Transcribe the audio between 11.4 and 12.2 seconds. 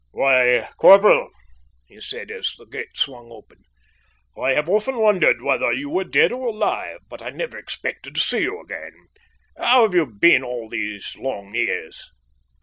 years?"